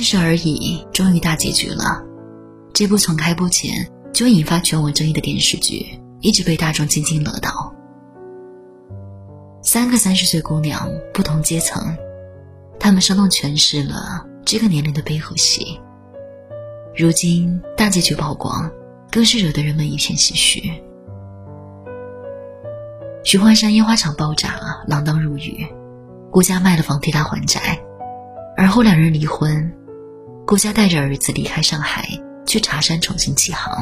[0.00, 2.02] 三十而已，终于大结局了。
[2.72, 7.74] 这部从开播前就引发全网争议的电视剧，一直被大众津津乐道。
[9.60, 11.94] 三个三十岁姑娘，不同阶层，
[12.78, 15.78] 她们生动诠释了这个年龄的悲和喜。
[16.96, 18.72] 如今大结局曝光，
[19.10, 20.62] 更是惹得人们一片唏嘘。
[23.22, 25.66] 徐焕山烟花厂爆炸，锒铛入狱，
[26.30, 27.78] 顾家卖了房替他还债，
[28.56, 29.70] 而后两人离婚，
[30.50, 32.04] 顾家带着儿子离开上海，
[32.44, 33.72] 去茶山重新起航。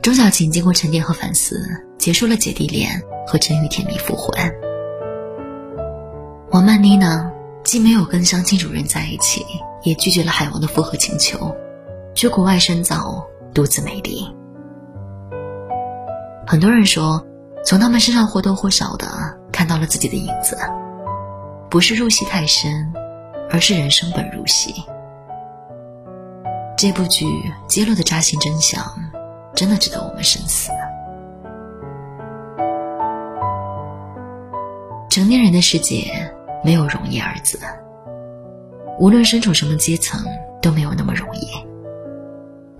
[0.00, 1.60] 钟小琴经过沉淀和反思，
[1.98, 2.88] 结束了姐弟恋，
[3.26, 4.32] 和陈宇甜蜜复婚。
[6.52, 7.32] 王曼妮呢，
[7.64, 9.44] 既没有跟相亲主任在一起，
[9.82, 11.52] 也拒绝了海王的复合请求，
[12.14, 14.24] 去国外深造，独自美丽。
[16.46, 17.20] 很多人说，
[17.64, 19.08] 从他们身上或多或少的
[19.50, 20.56] 看到了自己的影子，
[21.68, 22.92] 不是入戏太深，
[23.50, 24.74] 而是人生本如戏。
[26.76, 27.26] 这部剧
[27.68, 28.82] 揭露的扎心真相，
[29.54, 30.70] 真的值得我们深思。
[35.10, 36.32] 成年人的世界
[36.64, 37.58] 没有容易二字，
[38.98, 40.24] 无论身处什么阶层，
[40.62, 41.48] 都没有那么容易。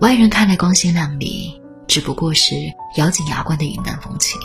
[0.00, 1.56] 外人看来光鲜亮丽。
[1.90, 2.55] 只不过是
[2.98, 4.40] 咬紧牙关的云淡风轻。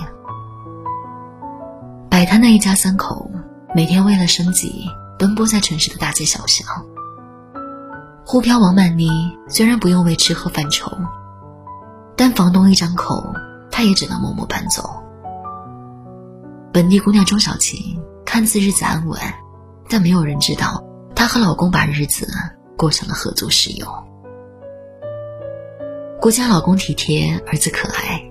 [2.10, 3.30] 摆摊的一家三口，
[3.76, 4.88] 每天为了生计
[5.18, 6.68] 奔波在城市的大街小巷。
[8.26, 10.92] 沪漂王曼妮虽然不用为吃喝犯愁，
[12.16, 13.24] 但房东一张口，
[13.70, 15.04] 她也只能默默搬走。
[16.74, 19.20] 本地姑娘钟小琴看似日子安稳，
[19.88, 20.84] 但没有人知道
[21.16, 22.28] 她和老公把日子
[22.76, 23.88] 过成了合租室友。
[26.20, 28.22] 顾家老公体贴，儿子可爱，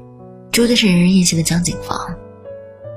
[0.50, 1.96] 住的是人人艳羡的江景房。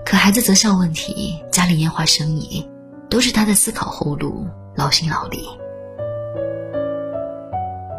[0.03, 2.67] 可孩子择校问题、家里烟花生意，
[3.09, 5.47] 都是他在思考后路，劳心劳力。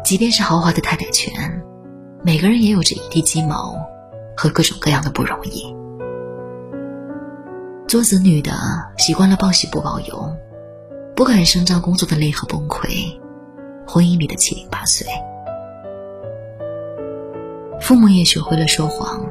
[0.03, 1.33] 即便是豪华的太太圈，
[2.23, 3.75] 每个人也有着一地鸡毛
[4.35, 5.75] 和各种各样的不容易。
[7.87, 8.51] 做子女的
[8.97, 10.35] 习惯了报喜不报忧，
[11.15, 12.87] 不敢声张工作的累和崩溃，
[13.87, 15.07] 婚姻里的七零八碎。
[17.81, 19.25] 父母也学会了说谎，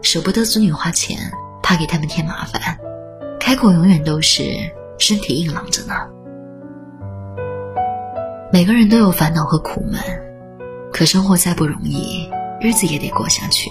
[0.00, 1.18] 舍不得子女花钱，
[1.62, 2.78] 怕给他们添麻烦，
[3.38, 4.42] 开口永远都是
[4.98, 5.94] 身体硬朗着呢。
[8.52, 10.00] 每个人都有烦恼和苦闷，
[10.92, 13.70] 可生活再不容易，日子也得过下去，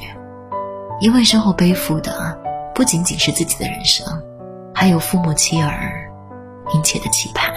[1.02, 2.40] 因为身后背负的
[2.74, 4.06] 不仅仅是自己的人生，
[4.74, 6.10] 还有父母妻儿
[6.74, 7.52] 殷切的期盼。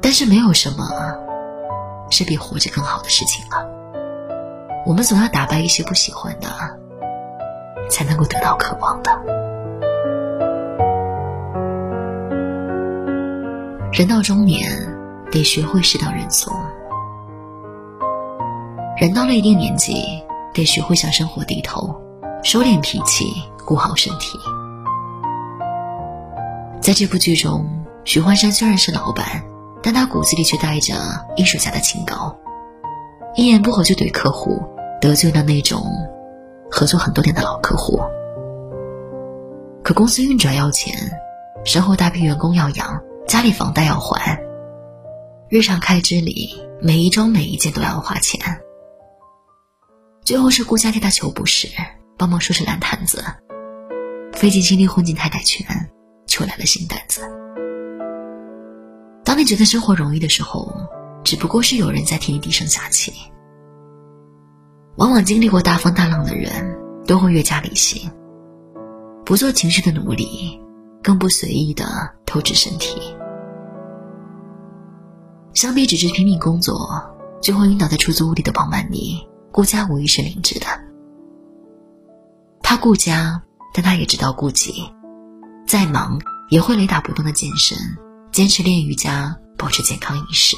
[0.00, 0.86] 但是没有什么
[2.10, 3.66] 是比活着更好的事情了。
[4.86, 6.48] 我们总要打败一些不喜欢的，
[7.88, 9.43] 才能够得到渴望的。
[13.96, 14.68] 人到中年，
[15.30, 16.52] 得学会适当认怂；
[18.96, 20.02] 人到了一定年纪，
[20.52, 21.94] 得学会向生活低头，
[22.42, 23.24] 收敛脾气，
[23.64, 24.36] 顾好身体。
[26.80, 27.64] 在这部剧中，
[28.02, 29.44] 许幻山虽然是老板，
[29.80, 30.96] 但他骨子里却带着
[31.36, 32.36] 艺术家的清高，
[33.36, 34.60] 一言不合就怼客户。
[35.00, 35.84] 得罪了那种
[36.70, 38.00] 合作很多年的老客户，
[39.84, 40.96] 可公司运转要钱，
[41.62, 44.38] 身后大批员工要养，家里房贷要还，
[45.48, 48.38] 日常开支里每一周每一件都要花钱。
[50.22, 51.68] 最后是顾家替他求不是，
[52.18, 53.24] 帮忙收拾烂摊子，
[54.34, 55.66] 费尽心力混进太太圈，
[56.26, 57.22] 求来了新单子。
[59.24, 60.70] 当你觉得生活容易的时候，
[61.24, 63.12] 只不过是有人在替你低声下气。
[64.96, 68.10] 往往经历过大风大浪的人，都会越加理性，
[69.24, 70.60] 不做情绪的奴隶，
[71.04, 71.84] 更不随意的
[72.24, 73.14] 透支身体。
[75.52, 80.66] 相比只是拼命工作，最后晕倒在出租屋里的王曼妮，顾家无疑是明智的。
[82.62, 83.42] 他顾家，
[83.74, 84.90] 但他也知道顾己，
[85.66, 86.18] 再忙
[86.48, 87.76] 也会雷打不动的健身，
[88.32, 90.56] 坚持练瑜伽，保持健康饮食。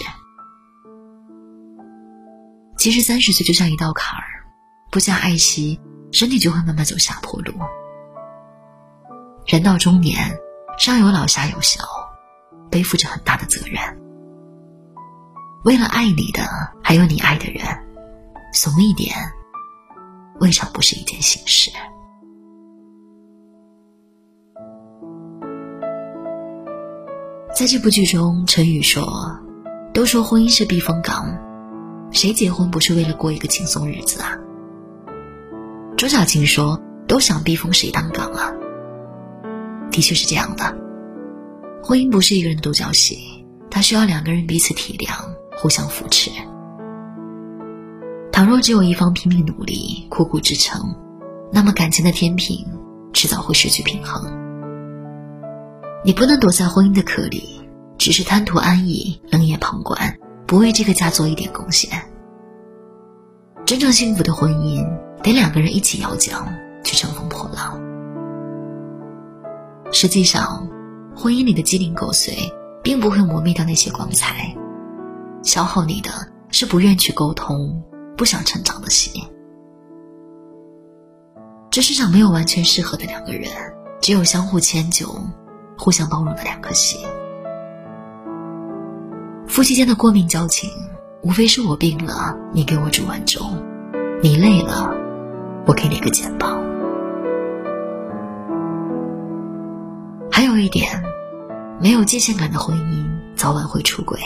[2.78, 4.46] 其实三十岁就像一道坎儿，
[4.92, 5.80] 不加爱惜，
[6.12, 7.52] 身体就会慢慢走下坡路。
[9.46, 10.36] 人到中年，
[10.76, 11.80] 上有老下有小，
[12.68, 13.80] 背负着很大的责任。
[15.62, 16.42] 为了爱你的，
[16.82, 17.64] 还有你爱的人，
[18.52, 19.14] 怂一点，
[20.40, 21.70] 未尝不是一件幸事。
[27.54, 29.38] 在这部剧中，陈宇说
[29.94, 31.38] ：“都说婚姻是避风港。”
[32.10, 34.36] 谁结婚不是为了过一个轻松日子啊？
[35.96, 38.52] 周小琴说：“都想避风，谁当港啊？”
[39.96, 40.76] 的确是这样的。
[41.82, 43.18] 婚姻不是一个人独角戏，
[43.70, 45.10] 它需要两个人彼此体谅，
[45.56, 46.30] 互相扶持。
[48.30, 50.94] 倘若只有一方拼命努力、苦苦支撑，
[51.50, 52.62] 那么感情的天平
[53.14, 54.22] 迟早会失去平衡。
[56.04, 57.62] 你不能躲在婚姻的壳里，
[57.96, 61.88] 只是贪图安逸、冷眼旁观，不为这个家做一点贡献。
[63.64, 64.86] 真正幸福的婚姻，
[65.22, 66.54] 得两个人一起摇桨
[66.84, 67.15] 去乘风破浪。
[69.98, 70.68] 实际上，
[71.16, 72.52] 婚姻里的鸡零狗碎，
[72.82, 74.54] 并不会磨灭掉那些光彩，
[75.42, 76.10] 消耗你的
[76.50, 77.82] 是不愿去沟通、
[78.14, 79.10] 不想成长的心。
[81.70, 83.50] 这世上没有完全适合的两个人，
[84.02, 85.08] 只有相互迁就、
[85.78, 87.00] 互相包容的两颗心。
[89.48, 90.68] 夫妻间的过命交情，
[91.22, 93.40] 无非是我病了，你给我煮碗粥；
[94.22, 94.94] 你累了，
[95.66, 96.75] 我给你个肩膀。
[100.56, 101.02] 有一点，
[101.78, 104.18] 没有界限感的婚姻早晚会出轨。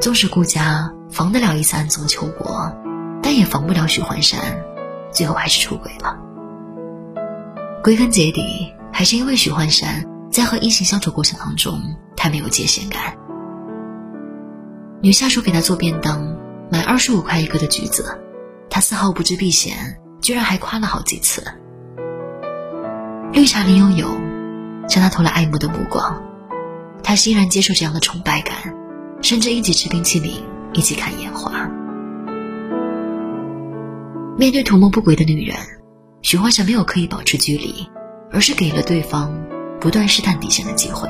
[0.00, 2.68] 纵使顾家防得了一次暗中求国，
[3.22, 4.40] 但也防不了许幻山，
[5.12, 6.18] 最后还是出轨了。
[7.84, 11.80] 归根结底，还是因为许幻山在和异性相处过程当中
[12.16, 13.16] 太没有界限感。
[15.00, 16.36] 女下属给他做便当，
[16.68, 18.20] 买二十五块一个的橘子，
[18.68, 21.44] 他丝毫不知避嫌，居然还夸了好几次。
[23.32, 24.21] 绿茶林有有，
[24.92, 26.22] 向他投来爱慕的目光，
[27.02, 28.54] 他欣然接受这样的崇拜感，
[29.22, 30.42] 甚至一起吃冰淇淋，
[30.74, 31.66] 一起看烟花。
[34.36, 35.56] 面对图谋不轨的女人，
[36.20, 37.88] 许幻想没有刻意保持距离，
[38.30, 39.34] 而是给了对方
[39.80, 41.08] 不断试探底线的机会。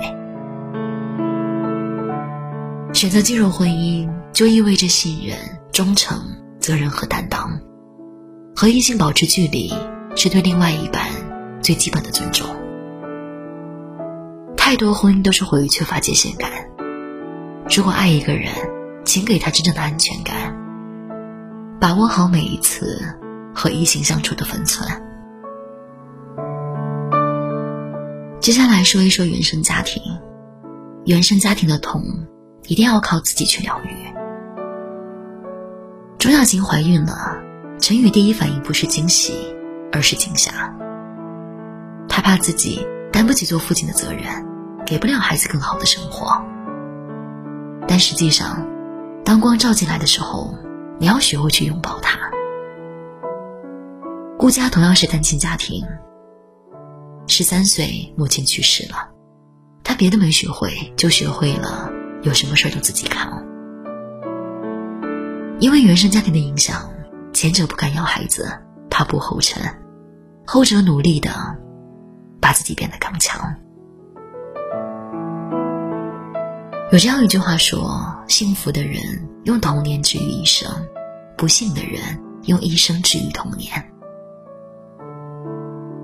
[2.92, 5.36] 选择进入婚姻，就意味着信任、
[5.72, 6.22] 忠诚、
[6.60, 7.58] 责任和担当。
[8.54, 9.74] 和异性保持距离，
[10.14, 11.02] 是对另外一半。
[11.60, 12.61] 最基本的尊重。
[14.72, 16.50] 太多婚姻都是毁于缺乏界限感。
[17.76, 18.50] 如果爱一个人，
[19.04, 20.34] 请给他真正的安全感，
[21.78, 22.98] 把握好每一次
[23.54, 24.88] 和异性相处的分寸。
[28.40, 30.02] 接下来说一说原生家庭。
[31.04, 32.02] 原生家庭的痛，
[32.66, 33.90] 一定要靠自己去疗愈。
[36.18, 37.36] 钟小琴怀孕了，
[37.78, 39.54] 陈宇第一反应不是惊喜，
[39.92, 40.74] 而是惊吓。
[42.08, 44.24] 他怕自己担不起做父亲的责任，
[44.86, 46.42] 给不了孩子更好的生活。
[47.88, 48.66] 但实际上，
[49.24, 50.54] 当光照进来的时候，
[50.98, 52.18] 你要学会去拥抱它。
[54.38, 55.86] 顾家同样是单亲家庭。
[57.26, 59.08] 十三岁，母亲去世了，
[59.84, 61.90] 他别的没学会，就学会了
[62.22, 63.44] 有什么事儿都自己扛。
[65.60, 66.90] 因为原生家庭的影响，
[67.32, 68.50] 前者不敢要孩子，
[68.90, 69.62] 怕步后尘；
[70.46, 71.30] 后者努力的。
[72.40, 73.54] 把自己变得刚强。
[76.92, 79.00] 有这样一句话说：“幸福的人
[79.44, 80.70] 用童年治愈一生，
[81.38, 82.02] 不幸的人
[82.44, 83.72] 用一生治愈童年。”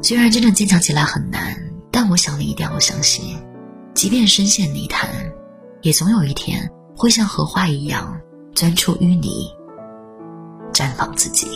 [0.00, 1.55] 虽然真正坚强起来很难，
[1.90, 3.37] 但我想你一定要相信，
[3.93, 5.11] 即便深陷泥潭，
[5.82, 8.19] 也总有一天会像荷花一样
[8.55, 9.52] 钻出淤泥，
[10.73, 11.49] 绽放自己。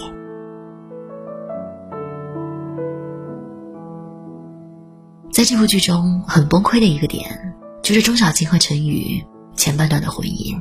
[5.32, 7.51] 在这部剧中，很崩溃的一个点，
[7.82, 9.24] 就是钟小琴和陈宇
[9.56, 10.56] 前半段的婚姻。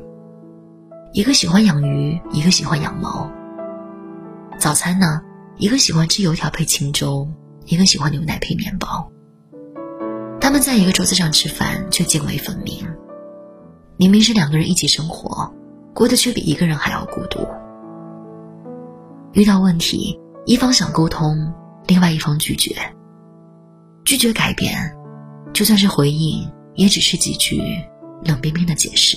[1.13, 3.29] 一个喜欢养鱼，一个喜欢养猫。
[4.57, 5.21] 早餐呢，
[5.57, 7.27] 一个喜欢吃油条配清粥，
[7.65, 9.07] 一个喜欢牛奶配面包。
[10.39, 12.87] 他们在一个桌子上吃饭，却泾渭分明。
[13.97, 15.53] 明明是两个人一起生活，
[15.93, 17.47] 过得却比一个人还要孤独。
[19.33, 21.53] 遇到问题，一方想沟通，
[21.85, 22.75] 另外一方拒绝。
[24.05, 24.97] 拒绝改变，
[25.53, 26.51] 就算是回应，
[26.81, 27.61] 也只是几句
[28.23, 29.15] 冷冰冰的解释。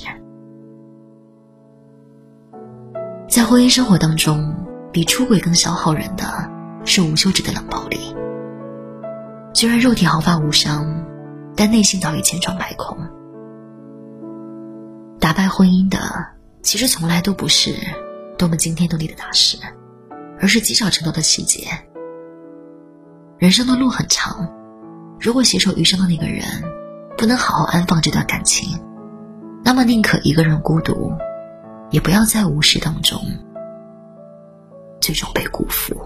[3.26, 4.54] 在婚姻生活当中，
[4.92, 6.50] 比出轨更消耗人的
[6.84, 7.98] 是无休止的冷暴力。
[9.54, 11.06] 虽然肉体毫发无伤，
[11.56, 12.98] 但内心早已千疮百孔。
[15.18, 15.98] 打败婚姻的，
[16.60, 17.74] 其实从来都不是
[18.36, 19.56] 多么惊天动地的大事，
[20.38, 21.66] 而是积少成多的细节。
[23.38, 24.52] 人生的路很长。
[25.18, 26.44] 如果携手余生的那个人
[27.24, 28.78] 不能好好安放这段感情，
[29.64, 31.10] 那么宁可一个人孤独，
[31.90, 33.18] 也不要在无视当中
[35.00, 35.96] 最终被辜负。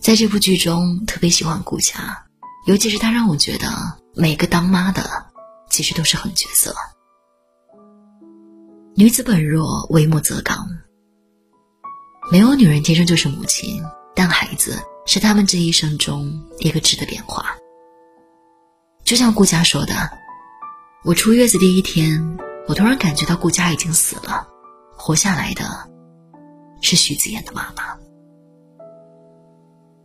[0.00, 2.24] 在这部剧中，特别喜欢顾家，
[2.68, 3.66] 尤其是他让我觉得
[4.14, 5.02] 每个当妈的
[5.68, 6.72] 其实都是狠角色。
[8.94, 10.68] 女子本弱，为母则刚。
[12.30, 13.82] 没有女人天生就是母亲，
[14.14, 17.56] 但孩子是他们这一生中一个质的变化。
[19.04, 19.94] 就像顾佳说的
[21.04, 22.36] ：“我出月子第一天，
[22.66, 24.46] 我突然感觉到顾佳已经死了，
[24.96, 25.64] 活下来的
[26.80, 27.96] 是徐子言的妈妈。”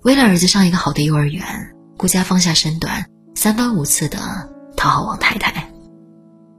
[0.03, 4.19] 为了儿子上一个好的幼儿园，顾佳放下身段，三番五次的
[4.77, 5.71] 讨好王太太，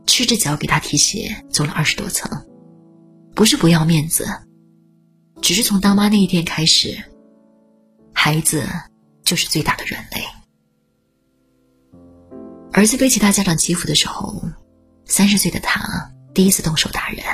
[0.06, 2.44] 赤着脚给他提鞋，走了二十多层，
[3.34, 4.26] 不是不要面子，
[5.40, 7.02] 只是从当妈那一天开始，
[8.24, 8.68] 孩子
[9.24, 10.22] 就是最大的软肋。
[12.72, 14.40] 儿子被其他家长欺负的时候，
[15.04, 17.24] 三十岁的他第一次动手打人，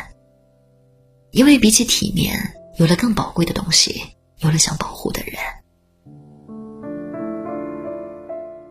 [1.30, 4.02] 因为比起体面，有了更宝贵的东西，
[4.38, 5.34] 有了想保护的人。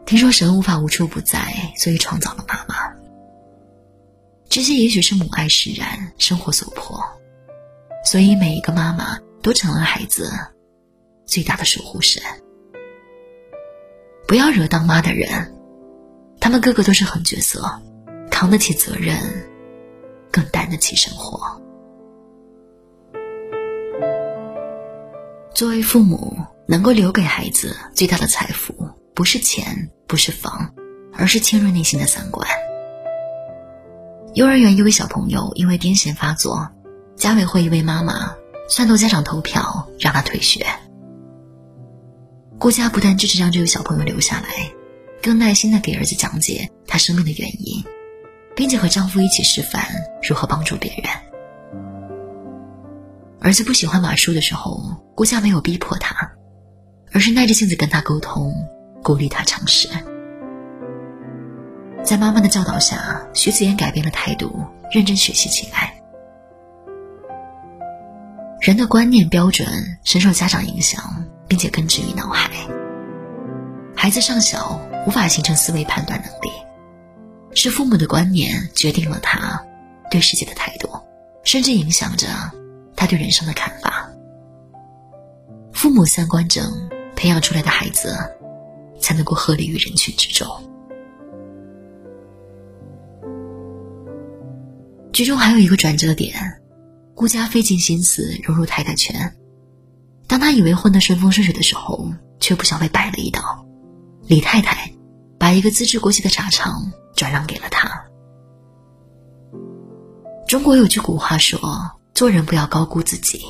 [0.08, 2.96] 听说神无法无处不在，所以创造了妈妈。
[4.50, 7.00] 这些也许是母爱使然，生活所迫，
[8.04, 10.32] 所以每一个妈妈都成了孩子
[11.28, 12.24] 最大的守护神。
[14.28, 15.54] 不要惹当妈的人，
[16.40, 17.80] 他们个个都是狠角色，
[18.32, 19.16] 扛得起责任，
[20.32, 21.62] 更担得起生活。
[25.54, 26.36] 作为父母，
[26.68, 28.74] 能够留给孩子最大的财富，
[29.14, 29.92] 不是钱。
[30.08, 30.74] 不是房，
[31.14, 32.48] 而是浸润内心的三观。
[34.36, 36.70] 幼儿园一位小朋友因为癫痫发作，
[37.18, 38.34] 家委会一位妈妈
[38.70, 40.66] 煽动家长投票让他退学。
[42.60, 44.48] 顾佳不但支持让这位小朋友留下来，
[45.22, 47.84] 更耐心的给儿子讲解他生病的原因，
[48.56, 49.86] 并且和丈夫一起示范
[50.28, 51.12] 如何帮助别人。
[53.40, 54.82] 儿子不喜欢马术的时候，
[55.16, 56.32] 顾佳没有逼迫他，
[57.12, 58.54] 而是耐着性子跟他沟通。
[59.04, 59.88] 鼓励他尝试。
[62.04, 65.94] 在妈妈的教导下，徐子言改变了态度，认真学习起来。
[68.60, 69.68] 人的观念标准
[70.04, 72.52] 深受家长影响，并且根植于脑海。
[73.96, 76.52] 孩子尚小，无法形成思维判断能力，
[77.54, 79.64] 是父母的观念决定了他
[80.12, 80.90] 对世界的态度，
[81.44, 82.28] 甚至影响着
[82.96, 84.10] 他对人生的看法。
[85.72, 86.72] 父母三观正，
[87.16, 88.16] 培养出来的孩子。
[89.00, 90.48] 才能够鹤立于人群之中。
[95.14, 96.34] 剧中还有一个转折点，
[97.14, 99.32] 顾家费尽心思融入太太圈，
[100.28, 103.66] 当他以为混得顺风顺水的时候，却不想被摆了一道。
[104.28, 104.92] 李太太
[105.40, 108.06] 把一个资质过气的茶厂转让给了他。
[110.48, 111.60] 中国有句古话说
[112.14, 113.42] ：“做人不要高估自己。”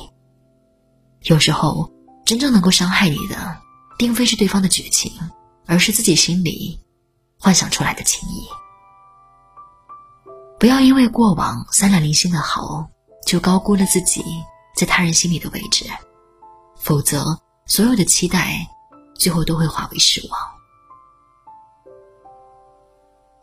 [1.24, 1.90] 有时候，
[2.24, 3.56] 真正能够伤害你的，
[3.98, 5.12] 并非是对方的绝情。
[5.70, 6.80] 而是自己心里
[7.38, 8.48] 幻想出来的情谊。
[10.58, 12.88] 不要因为过往三两零星的好，
[13.26, 14.24] 就高估了自己
[14.74, 15.84] 在他人心里的位置，
[16.88, 18.66] 否则所有的期待
[19.14, 20.40] 最后都会化为失望。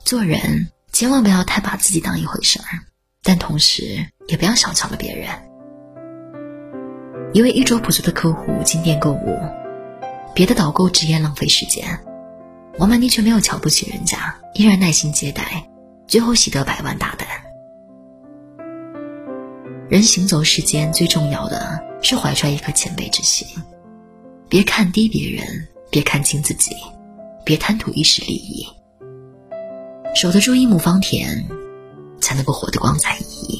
[0.03, 2.81] 做人千万不要太把自己当一回事儿，
[3.21, 5.29] 但同时也不要小瞧了别人。
[7.35, 9.39] 一位衣着朴素的客户进店购物，
[10.33, 12.03] 别的导购直言浪费时间。
[12.79, 15.63] 王曼妮却没有瞧不起人家，依然耐心接待，
[16.07, 17.27] 最后喜得百万大单。
[19.87, 23.47] 人行走世间，最重要的是怀揣一颗谦卑之心，
[24.49, 25.45] 别看低别人，
[25.91, 26.75] 别看轻自己，
[27.43, 28.65] 别贪图一时利益。
[30.15, 31.45] 守得住一亩方田，
[32.19, 33.59] 才能够活得光彩熠熠。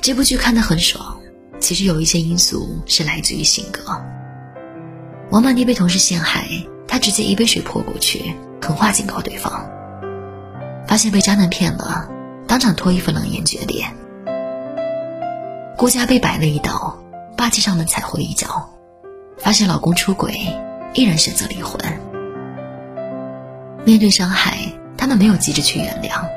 [0.00, 1.16] 这部剧看得很爽，
[1.60, 3.80] 其实有一些因素是来自于性格。
[5.30, 6.48] 王曼妮被同事陷害，
[6.88, 9.64] 她直接一杯水泼过去，狠话警告对方。
[10.84, 12.08] 发现被渣男骗了，
[12.52, 13.82] 当场脱衣服冷言决裂。
[15.74, 17.02] 顾家被摆了一道，
[17.34, 18.68] 霸气上门踩回一脚。
[19.38, 20.38] 发现老公出轨，
[20.92, 21.80] 依然选择离婚。
[23.86, 24.58] 面对伤害，
[24.98, 26.28] 他们没有急着去原谅，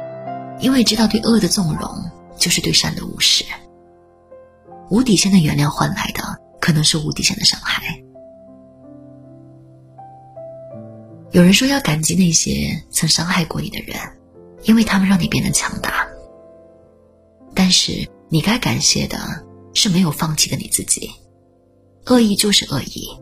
[0.62, 3.44] 因为知道对恶的纵容就是对善的无视。
[4.90, 7.84] 无底线的原谅换来的，可能是无底线的伤害。
[11.32, 13.98] 有人说要感激那些曾伤害过你的人，
[14.66, 16.08] 因为他们让你变得强大。
[17.56, 19.18] 但是你该感谢的
[19.74, 21.10] 是没有放弃的你自己。
[22.08, 23.20] 恶意就是恶意，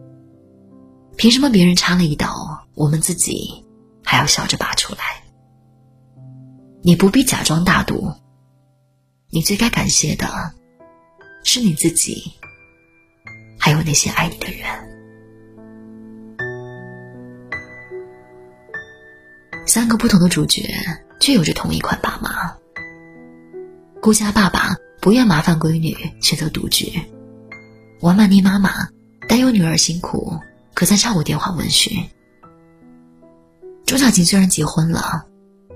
[1.16, 3.64] 凭什么别人插了一刀，我们自己
[4.04, 5.24] 还要笑着拔出来？
[6.82, 8.14] 你不必假装大度，
[9.30, 10.54] 你最该感谢的
[11.46, 12.34] 是你自己，
[13.58, 14.68] 还有那些爱你的人。
[19.66, 20.62] 三个不同的主角，
[21.24, 22.54] 却有着同一款爸妈。
[24.02, 26.92] 顾家爸爸不愿麻烦闺女，选择独居。
[28.02, 28.90] 王曼妮妈妈
[29.30, 30.38] 担忧女儿辛苦，
[30.74, 32.10] 可曾查过电话问询。
[33.86, 35.26] 钟小琴虽然结婚了，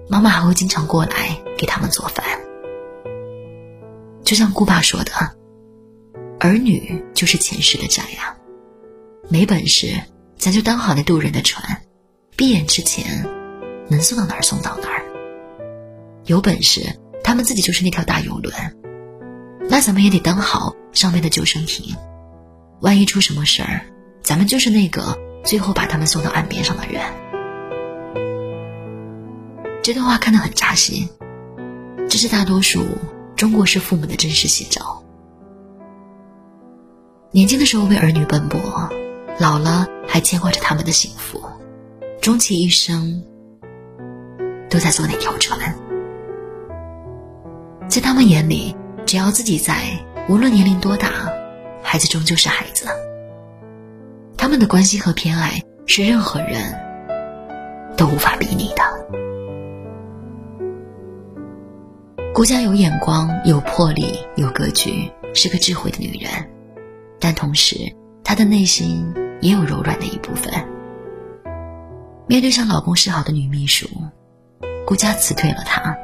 [0.09, 2.25] 妈妈还会经常过来给他们做饭。
[4.25, 5.13] 就像顾爸说的
[6.41, 8.35] ：“儿女就是前世的债呀，
[9.29, 9.95] 没本事
[10.37, 11.83] 咱就当好那渡人的船，
[12.35, 13.25] 闭眼之前
[13.87, 15.06] 能送到哪儿送到哪儿。
[16.27, 16.81] 有本事
[17.23, 18.53] 他们自己就是那条大游轮，
[19.69, 21.95] 那咱们也得当好上面的救生艇。”
[22.79, 23.81] 万一出什么事儿，
[24.21, 27.01] 咱们就是那个最后把他们送到岸边上的人。
[29.81, 31.09] 这段话看得很扎心，
[32.07, 32.85] 这是大多数
[33.35, 35.01] 中国式父母的真实写照。
[37.31, 38.59] 年轻的时候为儿女奔波，
[39.39, 41.41] 老了还牵挂着他们的幸福，
[42.21, 43.23] 终其一生
[44.69, 45.73] 都在坐那条船。
[47.89, 48.75] 在他们眼里，
[49.05, 49.83] 只要自己在，
[50.27, 51.09] 无论年龄多大。
[51.81, 52.85] 孩子终究是孩子，
[54.37, 56.77] 他们的关心和偏爱是任何人
[57.95, 58.83] 都无法比拟的。
[62.33, 66.29] 顾家有眼光、有魄力、有格局，是个智慧的女人，
[67.19, 67.77] 但同时
[68.21, 70.53] 她的内心也有柔软的一部分。
[72.27, 73.87] 面对向老公示好的女秘书，
[74.85, 75.95] 顾家辞退了她，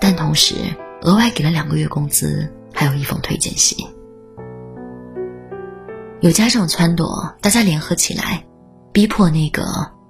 [0.00, 0.54] 但同时
[1.02, 3.76] 额外给了两个月工资，还有一封推荐信。
[6.20, 8.44] 有家长撺掇大家联合起来，
[8.92, 9.64] 逼迫那个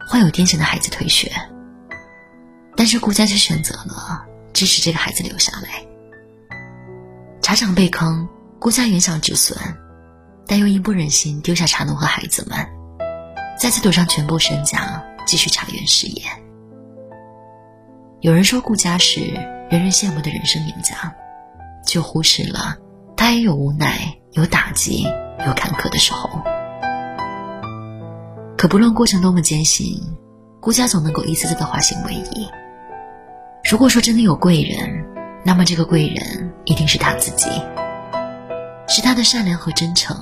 [0.06, 1.32] 患有癫痫的孩子退学，
[2.76, 4.22] 但是顾家却选择了
[4.52, 5.82] 支持这个孩子留下来。
[7.40, 9.56] 茶厂被坑，顾家原想止损，
[10.46, 12.58] 但又因不忍心丢下茶农和孩子们，
[13.58, 16.22] 再次赌上全部身家继续茶园事业。
[18.20, 19.20] 有人说顾家是
[19.72, 21.14] 人人羡慕的人生赢家，
[21.82, 22.76] 就忽视了
[23.16, 25.06] 他也有无奈，有打击。
[25.46, 26.28] 有坎坷的时候，
[28.58, 29.98] 可不论过程多么艰辛，
[30.60, 32.50] 顾家总能够一次次的化险为夷。
[33.64, 35.06] 如果说真的有贵人，
[35.42, 37.48] 那么这个贵人一定是他自己，
[38.86, 40.14] 是他的善良和真诚，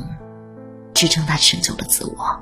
[0.94, 2.40] 支撑他成就了自我。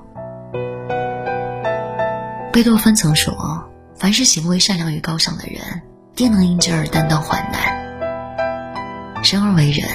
[2.53, 3.65] 贝多芬曾说
[3.97, 5.83] ：“凡是行为善良与高尚的人，
[6.19, 9.23] 定能因之而担当患难。
[9.23, 9.87] 生而为人，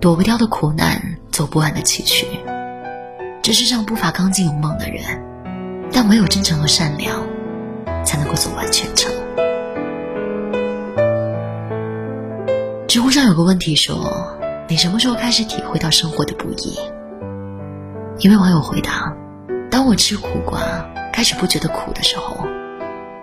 [0.00, 2.26] 躲不掉的苦难。”走不完的崎岖。
[3.42, 5.02] 这世上不乏刚劲有梦的人，
[5.90, 7.22] 但唯有真诚和善良，
[8.04, 9.10] 才能够走完全程。
[12.86, 14.36] 知乎上有个问题说
[14.68, 16.78] ：“你什么时候开始体会到生活的不易？”
[18.20, 19.10] 一位网友回答
[19.70, 20.60] ：“当我吃苦瓜
[21.14, 22.46] 开始不觉得苦的时候，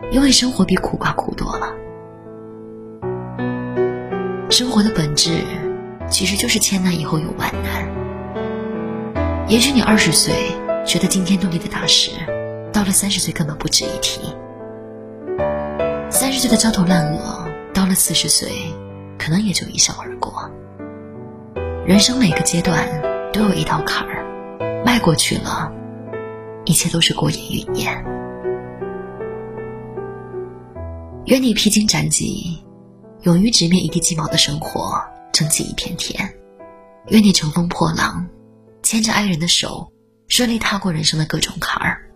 [0.10, 1.68] 因为生活比苦瓜苦多了。
[4.50, 5.44] 生活的本质。”
[6.10, 7.88] 其实就是千难以后有万难。
[9.48, 10.34] 也许你二十岁
[10.84, 12.10] 觉得惊天动地的大事，
[12.74, 14.22] 到了三十岁根本不值一提；
[16.10, 18.50] 三十岁的焦头烂额，到了四十岁，
[19.20, 20.50] 可能也就一笑而过。
[21.86, 22.88] 人生每个阶段
[23.32, 25.72] 都有一道坎儿，迈过去了，
[26.66, 28.04] 一切都是过眼云烟。
[31.26, 32.58] 愿你披荆斩棘，
[33.24, 35.02] 勇于直面一地鸡毛的生活。
[35.32, 36.38] 撑起一片天，
[37.10, 38.28] 愿你乘风破浪，
[38.84, 39.90] 牵着爱人的手，
[40.28, 42.12] 顺利踏过人生的各种坎儿。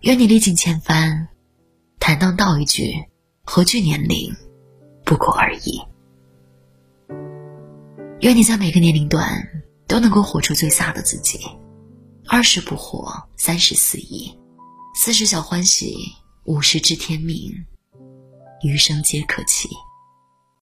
[0.00, 1.28] 愿你历尽千帆，
[2.00, 2.94] 坦荡道一句：
[3.44, 4.34] 何惧年龄，
[5.04, 5.80] 不过而已。
[8.20, 9.30] 愿你在每个年龄段
[9.86, 11.38] 都能够活出最飒的自己。
[12.26, 14.36] 二十不惑，三十肆意，
[14.96, 15.94] 四十小欢喜，
[16.44, 17.52] 五十知天命，
[18.64, 19.68] 余生皆可期。